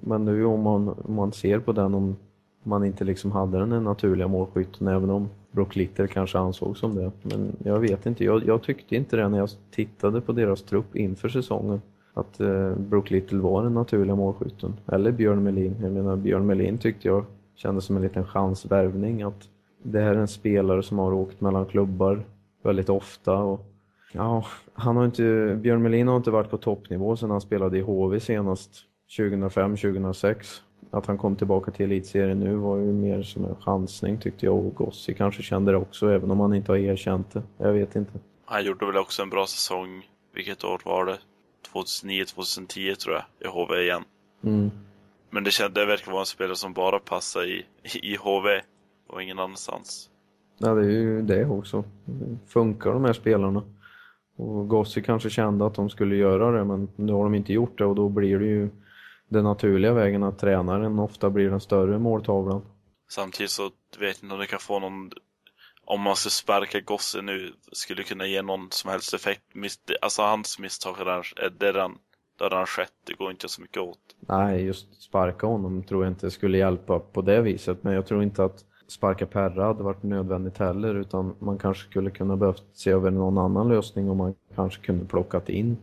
[0.01, 2.17] Men nu om man, om man ser på den om
[2.63, 7.11] man inte liksom hade den naturliga målskytten även om Brock Little kanske ansåg som det.
[7.21, 10.95] Men jag vet inte, jag, jag tyckte inte det när jag tittade på deras trupp
[10.95, 11.81] inför säsongen.
[12.13, 14.73] Att eh, Brook Little var den naturliga målskytten.
[14.87, 15.75] Eller Björn Melin.
[15.81, 19.21] Jag menar Björn Melin tyckte jag kändes som en liten chansvärvning.
[19.21, 19.49] Att
[19.83, 22.25] det här är en spelare som har åkt mellan klubbar
[22.63, 23.33] väldigt ofta.
[23.33, 23.65] Och,
[24.11, 27.81] ja, han har inte, Björn Melin har inte varit på toppnivå sedan han spelade i
[27.81, 28.71] HV senast
[29.17, 30.61] 2005-2006.
[30.95, 34.55] Att han kom tillbaka till elitserien nu var ju mer som en chansning tyckte jag
[34.55, 37.43] och Gossi kanske kände det också även om han inte har erkänt det.
[37.58, 38.12] Jag vet inte.
[38.45, 41.17] Han gjorde väl också en bra säsong, vilket år var det?
[41.73, 44.03] 2009-2010 tror jag, i HV igen.
[44.43, 44.71] Mm.
[45.29, 47.65] Men det, kände, det verkar vara en spelare som bara passar i,
[48.01, 48.62] i HV
[49.08, 50.10] och ingen annanstans.
[50.58, 51.84] Ja, det är ju det också.
[52.47, 53.63] Funkar de här spelarna?
[54.38, 57.77] Och Gossi kanske kände att de skulle göra det men nu har de inte gjort
[57.77, 58.69] det och då blir det ju
[59.27, 62.61] den naturliga vägen att tränaren ofta blir den större måltavlan.
[63.09, 65.11] Samtidigt så vet jag inte om det kan få någon
[65.85, 69.41] om man ska sparka Gosse nu skulle kunna ge någon som helst effekt.
[70.01, 71.23] Alltså hans misstag är
[71.59, 71.97] redan,
[72.38, 72.93] det har redan skett.
[73.07, 73.99] Det går inte så mycket åt.
[74.19, 77.83] Nej, just sparka honom tror jag inte skulle hjälpa på det viset.
[77.83, 82.11] Men jag tror inte att sparka Perra hade varit nödvändigt heller utan man kanske skulle
[82.11, 85.77] kunna behövt se över någon annan lösning om man kanske kunde plockat in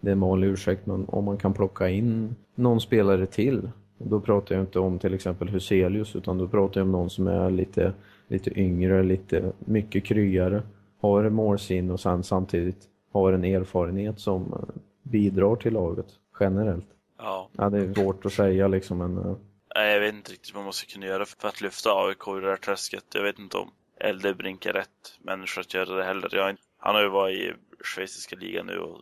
[0.00, 4.20] det är en vanlig ursäkt, men om man kan plocka in någon spelare till då
[4.20, 7.50] pratar jag inte om till exempel Huselius utan då pratar jag om någon som är
[7.50, 7.92] lite,
[8.28, 10.62] lite yngre, lite mycket kryare,
[11.00, 16.06] har målsin och sen samtidigt har en erfarenhet som eh, bidrar till laget
[16.40, 16.86] generellt.
[17.18, 17.48] Ja.
[17.56, 19.18] ja det är svårt att säga liksom men...
[19.18, 19.36] Eh,
[19.74, 22.40] Nej, jag vet inte riktigt vad man måste kunna göra för att lyfta AIK ur
[22.40, 23.04] det här träsket.
[23.14, 23.70] Jag vet inte om
[24.00, 26.28] Eldebrink är rätt människa att göra det heller.
[26.32, 27.52] Jag, han har ju varit i
[27.84, 29.00] schweiziska ligan nu och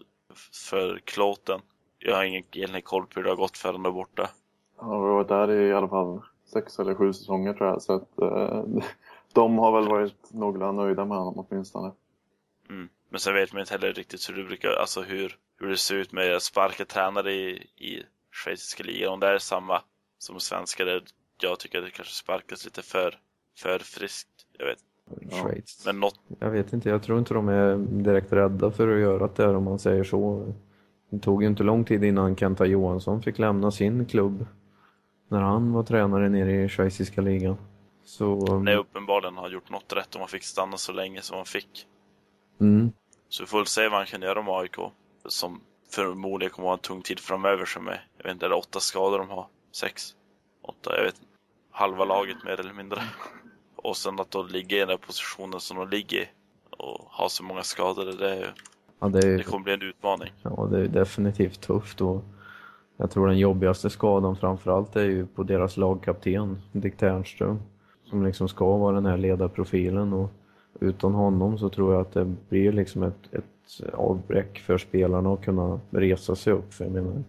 [0.69, 1.61] för klåten.
[1.99, 4.31] Jag har ingen egentligen koll på hur det har gått för honom där borta.
[4.77, 7.83] Han har varit där i alla fall sex eller sju säsonger tror jag.
[7.83, 8.65] Så att eh,
[9.33, 11.93] de har väl varit någorlunda nöjda med honom åtminstone.
[12.69, 12.89] Mm.
[13.09, 15.95] Men sen vet man inte heller riktigt hur det brukar, alltså hur, hur det ser
[15.95, 19.13] ut med sparka tränare i, i schweiziska ligan.
[19.13, 19.83] Om det är samma
[20.19, 21.03] som svenska, där
[21.41, 23.19] jag tycker att det kanske sparkas lite för,
[23.59, 24.29] för friskt.
[24.59, 24.79] Jag vet
[25.31, 25.87] Schweiz.
[25.87, 26.21] Men något...
[26.39, 29.65] Jag vet inte, jag tror inte de är direkt rädda för att göra det om
[29.65, 30.53] man säger så.
[31.11, 34.47] Det tog ju inte lång tid innan Kenta Johansson fick lämna sin klubb
[35.29, 37.57] när han var tränare nere i schweiziska ligan.
[38.05, 38.59] Så...
[38.59, 41.87] Nej, uppenbarligen har gjort något rätt om han fick stanna så länge som han fick.
[42.61, 42.93] Mm.
[43.29, 44.77] Så vi får väl se vad han kan göra med AIK.
[45.29, 48.51] Som förmodligen kommer att ha en tung tid framöver som är, jag vet inte, är
[48.51, 49.47] det åtta skador de har?
[49.73, 50.15] Sex?
[50.63, 50.97] Åtta?
[50.97, 51.27] Jag vet inte.
[51.71, 53.03] Halva laget mer eller mindre.
[53.87, 56.29] Och sen att då ligga i den där positionen som de ligger i
[56.71, 58.47] och ha så många skadade, det,
[59.01, 60.33] ja, det, är, det kommer bli en utmaning.
[60.43, 62.25] Ja, det är definitivt tufft och
[62.97, 67.59] jag tror den jobbigaste skadan framförallt är ju på deras lagkapten, Dick Ternström,
[68.05, 70.31] som liksom ska vara den här ledarprofilen och
[70.81, 75.45] utan honom så tror jag att det blir liksom ett, ett avbräck för spelarna att
[75.45, 76.75] kunna resa sig upp.
[76.75, 77.25] För jag menar,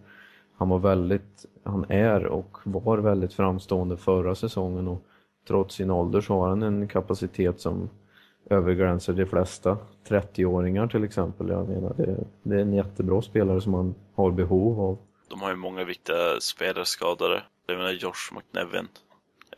[0.56, 5.02] han var väldigt, han är och var väldigt framstående förra säsongen och
[5.48, 7.90] trots sin ålder så har han en kapacitet som
[8.50, 11.48] övergränsar de flesta 30-åringar till exempel.
[11.48, 14.98] Jag menar, det, det, är en jättebra spelare som man har behov av.
[15.28, 17.42] De har ju många viktiga spelare skadade.
[17.66, 18.88] Jag menar Josh McNevin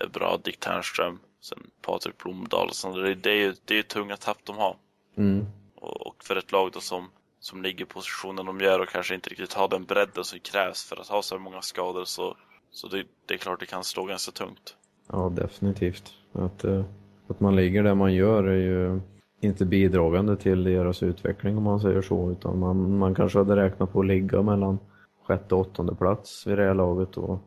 [0.00, 3.02] är bra, Dick Ternström, sen Patrik Blomdahl och.
[3.02, 4.76] Det, det är ju det är tunga tapp de har.
[5.16, 5.46] Mm.
[5.76, 7.08] Och, och, för ett lag då som,
[7.40, 10.84] som ligger i positionen de gör och kanske inte riktigt har den bredden som krävs
[10.84, 12.36] för att ha så många skador så,
[12.70, 14.76] så det, det är klart det kan slå ganska tungt.
[15.12, 16.12] Ja, definitivt.
[16.32, 16.84] Att, eh,
[17.28, 19.00] att man ligger där man gör är ju
[19.40, 22.30] inte bidragande till deras utveckling om man säger så.
[22.30, 24.78] Utan man, man kanske hade räknat på att ligga mellan
[25.26, 27.16] sjätte och åttonde plats vid det här laget.
[27.16, 27.38] Och,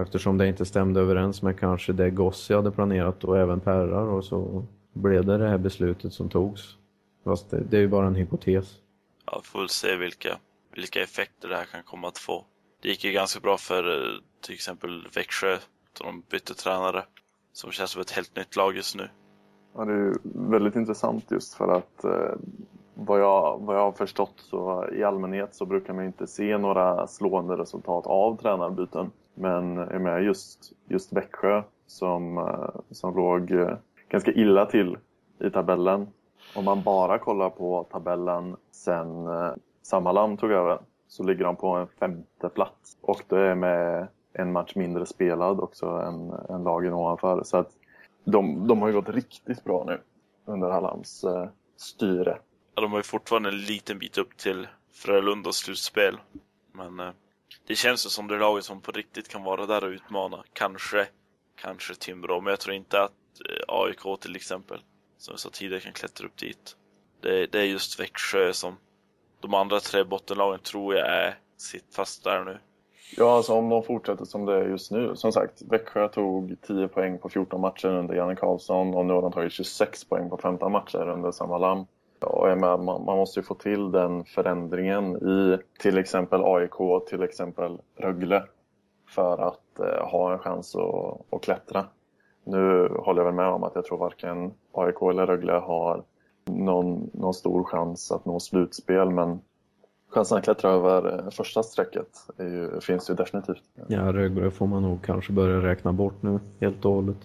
[0.00, 4.24] eftersom det inte stämde överens med kanske det Gossi hade planerat och även Perrar och
[4.24, 6.76] så blev det det här beslutet som togs.
[7.24, 8.74] Fast det, det är ju bara en hypotes.
[9.26, 10.38] Ja, vi får väl se vilka,
[10.74, 12.44] vilka effekter det här kan komma att få.
[12.82, 15.58] Det gick ju ganska bra för eh, till exempel Växjö
[16.04, 17.04] de bytte tränare.
[17.52, 19.08] Som känns som ett helt nytt lag just nu.
[19.74, 20.14] Ja, det är
[20.50, 22.34] väldigt intressant just för att eh,
[22.94, 27.06] vad, jag, vad jag har förstått så i allmänhet så brukar man inte se några
[27.06, 29.10] slående resultat av tränarbyten.
[29.34, 33.76] Men med just, just Växjö som, eh, som låg eh,
[34.08, 34.98] ganska illa till
[35.38, 36.06] i tabellen.
[36.56, 40.78] Om man bara kollar på tabellen sen eh, Samalam tog över
[41.08, 42.98] så ligger de på en femte plats.
[43.00, 44.06] Och det är med
[44.38, 47.44] en match mindre spelad också än, än lagen ovanför.
[47.44, 47.70] Så att
[48.24, 50.00] de, de har ju gått riktigt bra nu
[50.44, 52.38] under Hallands eh, styre.
[52.74, 56.18] Ja, de har ju fortfarande en liten bit upp till Frölundas slutspel.
[56.72, 57.10] Men eh,
[57.66, 60.44] det känns ju som det laget som på riktigt kan vara där och utmana.
[60.52, 61.06] Kanske,
[61.60, 63.12] kanske Timrå, men jag tror inte att
[63.50, 64.80] eh, AIK till exempel,
[65.18, 66.76] som jag sa tidigare, kan klättra upp dit.
[67.20, 68.76] Det, det är just Växjö som
[69.40, 72.58] de andra tre bottenlagen tror jag är sitt fast där nu.
[73.16, 75.16] Ja, alltså om de fortsätter som det är just nu.
[75.16, 79.22] Som sagt, Växjö tog 10 poäng på 14 matcher under Janne Karlsson och nu har
[79.22, 81.86] de tagit 26 poäng på 15 matcher under samma lam.
[82.20, 87.22] Och med, man, man måste ju få till den förändringen i till exempel AIK, till
[87.22, 88.42] exempel Rögle
[89.08, 91.86] för att eh, ha en chans att, att klättra.
[92.44, 96.02] Nu håller jag väl med om att jag tror varken AIK eller Rögle har
[96.44, 99.40] någon, någon stor chans att nå slutspel men
[100.08, 103.62] chansen att klättra över eh, första strecket ju, finns ju definitivt.
[103.88, 107.18] Ja, Rögle får man nog kanske börja räkna bort nu helt och hållet.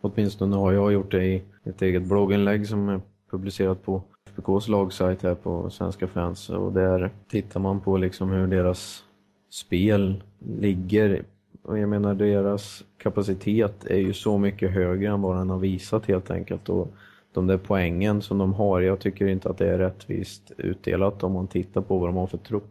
[0.00, 5.22] Åtminstone har jag gjort det i ett eget blogginlägg som är publicerat på FBKs lagsajt
[5.22, 9.04] här på Svenska fans och där tittar man på liksom hur deras
[9.50, 11.24] spel ligger.
[11.62, 16.06] Och jag menar deras kapacitet är ju så mycket högre än vad den har visat
[16.06, 16.68] helt enkelt.
[16.68, 16.94] Och
[17.34, 21.32] de där poängen som de har, jag tycker inte att det är rättvist utdelat om
[21.32, 22.70] man tittar på vad de har för trupp.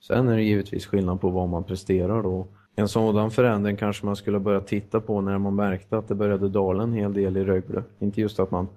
[0.00, 2.46] Sen är det givetvis skillnad på vad man presterar då.
[2.76, 6.48] En sådan förändring kanske man skulle börja titta på när man märkte att det började
[6.48, 7.82] dala en hel del i Rögle.
[7.98, 8.68] Inte just att man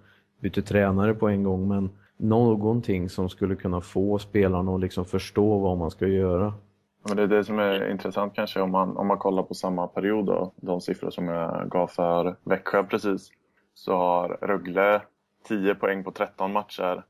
[0.42, 5.60] bytte tränare på en gång, men någonting som skulle kunna få spelarna att liksom förstå
[5.60, 6.54] vad man ska göra.
[7.08, 9.88] Men det är det som är intressant kanske om man, om man kollar på samma
[9.88, 13.32] period då, de siffror som jag gav för Växjö precis.
[13.74, 15.02] Så har Rögle
[15.48, 17.04] 10 poäng på 13 matcher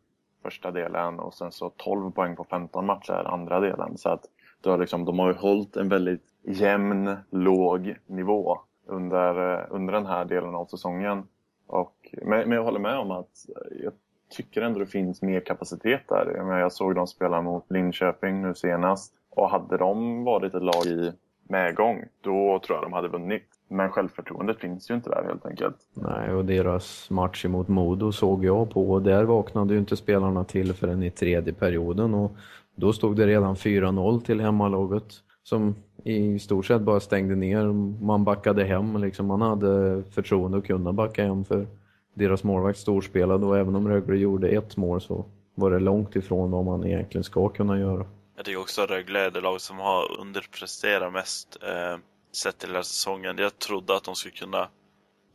[0.43, 3.98] första delen och sen så 12 poäng på 15 matcher andra delen.
[3.98, 4.26] Så att
[4.63, 9.93] det har liksom, de har ju hållit en väldigt jämn, låg nivå under, eh, under
[9.93, 11.24] den här delen av säsongen.
[11.67, 13.45] Och, men, men jag håller med om att
[13.82, 13.93] jag
[14.30, 16.34] tycker ändå det finns mer kapacitet där.
[16.36, 19.13] Jag, jag såg dem spela mot Linköping nu senast.
[19.30, 21.13] Och hade de varit ett lag i
[21.49, 23.43] medgång, då tror jag de hade vunnit.
[23.67, 25.75] Men självförtroendet finns ju inte där helt enkelt.
[25.93, 30.43] Nej, och deras match mot Modo såg jag på och där vaknade ju inte spelarna
[30.43, 32.31] till förrän i tredje perioden och
[32.75, 35.05] då stod det redan 4-0 till hemmalaget
[35.43, 37.65] som i stort sett bara stängde ner.
[38.03, 39.25] Man backade hem, liksom.
[39.25, 41.67] man hade förtroende att kunna backa hem för
[42.13, 46.51] deras målvakt storspelade och även om Rögle gjorde ett mål så var det långt ifrån
[46.51, 48.05] vad man egentligen ska kunna göra.
[48.36, 51.98] Jag tycker också att Rögle är det lag som har underpresterat mest eh,
[52.32, 53.38] sett till den här säsongen.
[53.38, 54.69] Jag trodde att de skulle kunna,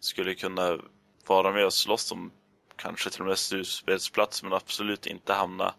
[0.00, 0.78] skulle kunna
[1.26, 2.30] vara med och slåss om
[2.76, 5.74] kanske till och med slutspelsplats men absolut inte hamna,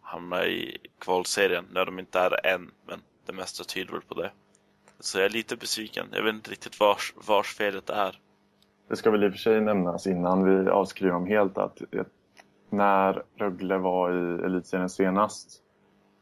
[0.00, 2.70] hamna i kvalserien när de inte är än.
[2.86, 4.30] Men det mesta tyder väl på det.
[5.00, 6.06] Så jag är lite besviken.
[6.12, 8.20] Jag vet inte riktigt vars, vars felet är.
[8.88, 12.04] Det ska väl i och för sig nämnas innan vi avskriver dem helt att eh,
[12.70, 15.62] när Rögle var i elitserien senast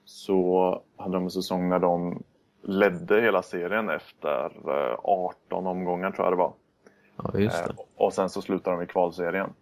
[0.05, 2.23] så hade de en säsong när de
[2.63, 4.53] ledde hela serien efter
[5.03, 6.53] 18 eh, omgångar tror jag det var.
[7.17, 7.71] Ja, just det.
[7.71, 9.53] Eh, och sen så slutade de i kvalserien.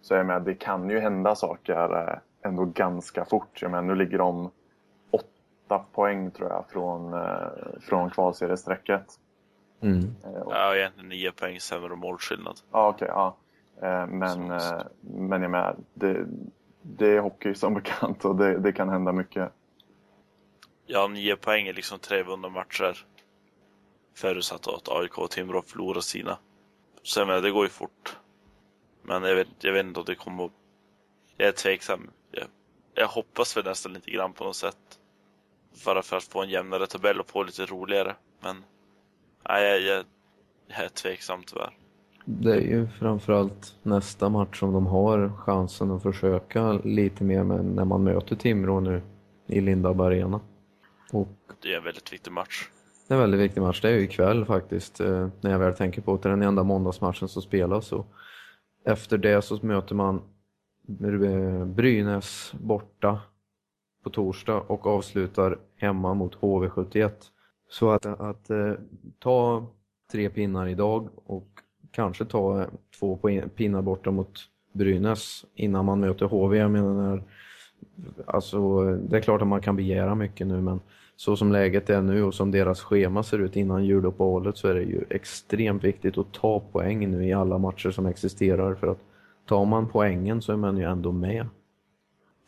[0.00, 3.62] Så jag menar, det kan ju hända saker eh, ändå ganska fort.
[3.62, 4.50] Jag menar, nu ligger de
[5.10, 7.14] åtta poäng tror jag från,
[7.80, 9.06] från kvalseriesträcket.
[9.80, 10.14] Mm.
[10.50, 12.60] Ja, egentligen nio poäng sämre målskillnad.
[12.72, 13.08] Ja, okej.
[13.10, 13.36] Okay, ja.
[14.06, 14.48] Men,
[15.02, 16.26] men jag menar, det,
[16.82, 19.52] det är hockey som bekant och det, det kan hända mycket.
[20.86, 23.06] Ja, nio poäng är liksom tre vunna matcher.
[24.14, 26.38] Förutsatt att AIK och Timrå förlorar sina.
[27.02, 28.16] Så jag menar, det går ju fort.
[29.02, 30.52] Men jag vet, jag vet inte om det kommer att...
[31.36, 32.10] Jag är tveksam.
[32.30, 32.44] Jag,
[32.94, 34.98] jag hoppas väl nästan lite grann på något sätt.
[35.84, 38.16] Bara för att få en jämnare tabell och få lite roligare.
[38.40, 38.64] Men
[39.48, 40.04] nej, jag, jag,
[40.66, 41.76] jag är tveksam tyvärr.
[42.24, 47.64] Det är ju framförallt nästa match som de har chansen att försöka lite mer med
[47.64, 49.02] när man möter Timrå nu
[49.46, 50.40] i Lindab Arena.
[51.12, 51.28] Och
[51.62, 52.68] det är en väldigt viktig match.
[53.08, 53.80] Det är en väldigt viktig match.
[53.80, 56.42] Det är ju ikväll faktiskt, eh, när jag väl tänker på att det är den
[56.42, 57.92] enda måndagsmatchen som spelas.
[57.92, 58.06] Och
[58.84, 60.22] efter det så möter man
[61.66, 63.20] Brynäs borta
[64.04, 67.10] på torsdag och avslutar hemma mot HV71.
[67.70, 68.72] Så att, att, eh,
[69.18, 69.66] ta
[70.12, 71.48] tre pinnar idag och
[71.90, 72.66] kanske ta
[72.98, 73.18] två
[73.56, 74.40] pinnar borta mot
[74.72, 76.58] Brynäs innan man möter HV.
[76.58, 77.22] Jag menar,
[78.26, 80.80] alltså, det är klart att man kan begära mycket nu men
[81.16, 84.74] så som läget är nu och som deras schema ser ut innan juluppehållet så är
[84.74, 89.00] det ju extremt viktigt att ta poäng nu i alla matcher som existerar för att
[89.46, 91.48] tar man poängen så är man ju ändå med.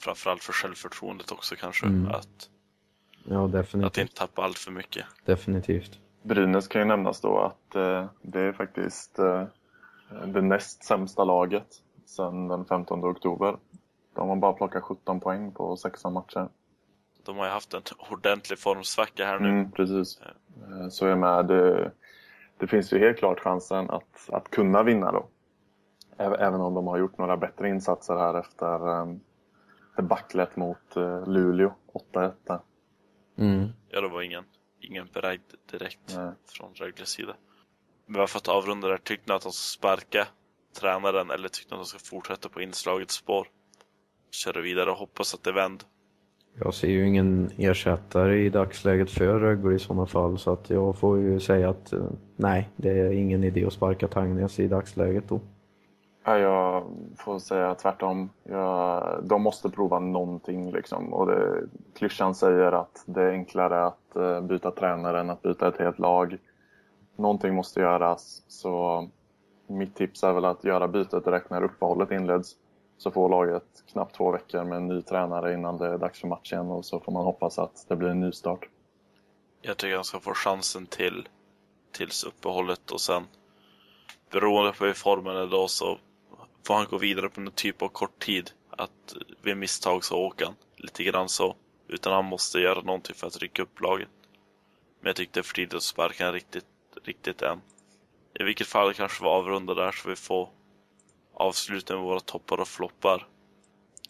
[0.01, 1.87] Framförallt för självförtroendet också kanske.
[1.87, 2.07] Mm.
[2.07, 2.51] Att,
[3.25, 3.87] ja, definitivt.
[3.87, 5.05] att inte tappa allt för mycket.
[5.25, 5.99] Definitivt.
[6.23, 9.45] Brynäs kan ju nämnas då att eh, det är faktiskt eh,
[10.27, 13.57] det näst sämsta laget sedan den 15 oktober.
[14.17, 16.49] De har bara plockat 17 poäng på 16 matcher.
[17.25, 19.49] De har ju haft en ordentlig formsvacka här nu.
[19.49, 20.21] Mm, precis.
[20.21, 21.93] Eh, så jag med, det,
[22.59, 25.29] det finns ju helt klart chansen att, att kunna vinna då.
[26.19, 29.21] Även om de har gjort några bättre insatser här efter um,
[29.97, 31.75] debaclet mot uh, Luleå
[32.13, 32.61] 8-1.
[33.39, 33.69] Mm.
[33.89, 34.45] Ja, det var ingen,
[34.81, 35.41] ingen beredd
[35.71, 36.33] direkt Nej.
[36.47, 37.37] från Rögles sida.
[38.07, 40.27] Men för att avrunda där, tyckte ni att de ska sparka
[40.81, 43.49] tränaren eller tyckte ni att de ska fortsätta på inslagets spår?
[44.31, 45.87] Köra vidare och hoppas att det vänder?
[46.59, 50.99] Jag ser ju ingen ersättare i dagsläget för Rögle i sådana fall så att jag
[50.99, 52.05] får ju säga att eh,
[52.37, 55.41] nej, det är ingen idé att sparka Tangnes i dagsläget då.
[56.25, 56.85] Ja, jag
[57.17, 58.31] får säga tvärtom.
[58.43, 61.13] Jag, de måste prova någonting liksom.
[61.13, 61.63] Och det,
[61.95, 65.99] klyschan säger att det är enklare att uh, byta tränare än att byta ett helt
[65.99, 66.39] lag.
[67.17, 68.43] Någonting måste göras.
[68.49, 69.09] Så
[69.67, 72.57] mitt tips är väl att göra bytet direkt när uppehållet inleds.
[72.99, 76.29] Så får laget knappt två veckor med en ny tränare innan det är dags för
[76.29, 78.69] match igen och så får man hoppas att det blir en ny start.
[79.63, 81.29] Jag tycker han ska få chansen till
[81.93, 83.27] tills uppehållet och sen
[84.31, 85.99] beroende på hur formen är då så
[86.67, 88.51] får han gå vidare på någon typ av kort tid.
[88.71, 91.57] Att vid misstag så åker han lite grann så.
[91.89, 94.09] Utan han måste göra någonting för att rycka upp laget.
[95.01, 96.67] Men jag tyckte det är för tidigt att sparka riktigt,
[97.05, 97.61] riktigt än.
[98.41, 100.49] I vilket fall kanske vi avrundar där så vi får
[101.37, 103.27] avsluta med våra toppar och floppar.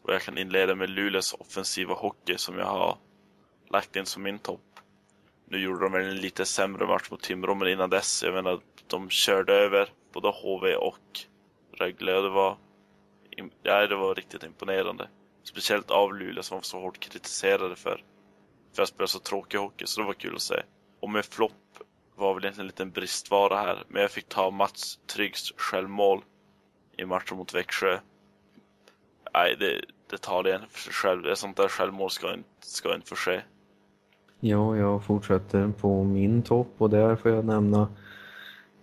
[0.03, 2.99] Och jag kan inleda med Luleås offensiva hockey som jag har
[3.71, 4.81] lagt in som min topp.
[5.49, 9.11] Nu gjorde de en lite sämre match mot Timrå, men innan dess, jag menar, de
[9.11, 11.21] körde över både HV och
[11.73, 12.13] Rögle.
[12.13, 12.57] Det var,
[13.63, 15.09] ja, det var riktigt imponerande.
[15.43, 18.05] Speciellt av Luleå som var så hårt kritiserade för,
[18.73, 20.63] för att spela så tråkig hockey, så det var kul att se.
[21.01, 21.53] Och med flopp
[22.17, 26.23] var väl egentligen en liten bristvara här, men jag fick ta Mats Tryggs självmål
[26.97, 27.99] i matchen mot Växjö.
[29.35, 31.27] Nej, det, det tar det för sig själv.
[31.27, 33.41] Ett sånt där självmål ska inte, ska inte få ske.
[34.41, 37.89] Ja, jag fortsätter på min topp och där får jag nämna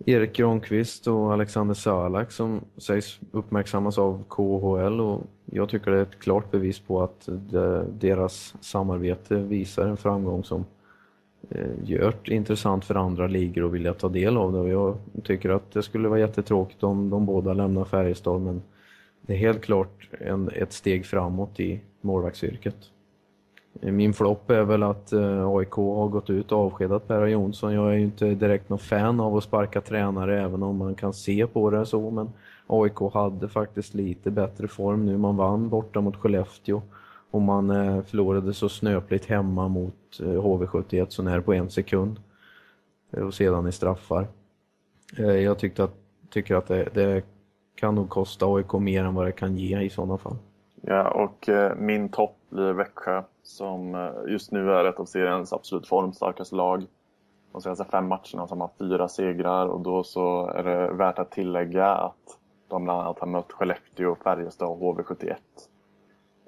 [0.06, 6.02] Erik Granqvist och Alexander Salak som sägs uppmärksammas av KHL och jag tycker det är
[6.02, 7.28] ett klart bevis på att
[7.88, 10.64] deras samarbete visar en framgång som
[11.50, 14.68] Eh, gjort gör det intressant för andra ligor att vilja ta del av det och
[14.68, 18.62] jag tycker att det skulle vara jättetråkigt om de båda lämnar Färjestad men
[19.20, 22.76] det är helt klart en, ett steg framåt i målvaktsyrket.
[23.80, 27.74] Min flopp är väl att eh, AIK har gått ut och avskedat Per Jonsson.
[27.74, 31.12] Jag är ju inte direkt någon fan av att sparka tränare även om man kan
[31.12, 32.10] se på det så.
[32.10, 32.28] Men
[32.66, 35.18] AIK hade faktiskt lite bättre form nu.
[35.18, 36.82] Man vann borta mot Skellefteå
[37.34, 42.20] och man eh, förlorade så snöpligt hemma mot eh, HV71 så när på en sekund.
[43.10, 44.26] Eh, och sedan i straffar.
[45.16, 45.94] Jag tyckte att,
[46.30, 47.22] tycker att det, det
[47.74, 50.36] kan nog kosta AIK mer än vad det kan ge i sådana fall.
[50.80, 56.54] Ja, och min topp blir Växjö som just nu är ett av seriens absolut formstarkaste
[56.54, 56.86] lag.
[57.52, 61.30] De senaste fem matcherna som har fyra segrar och då så är det värt att
[61.30, 65.34] tillägga att de bland annat har mött Skellefteå, Färjestad och HV71.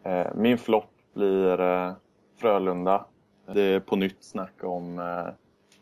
[0.07, 1.93] Eh, min flopp blir eh,
[2.41, 3.05] Frölunda.
[3.55, 5.01] Det är på nytt snack om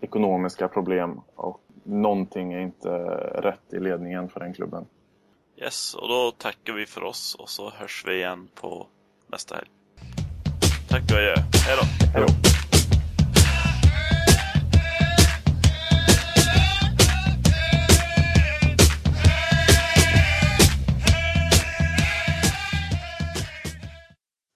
[0.01, 2.89] ekonomiska problem och någonting är inte
[3.43, 4.87] rätt i ledningen för den klubben.
[5.57, 8.87] Yes, och då tackar vi för oss och så hörs vi igen på
[9.27, 9.69] nästa helg.
[10.89, 11.35] Tack och adjö.
[11.67, 12.07] Hej då.
[12.13, 12.64] Hej då.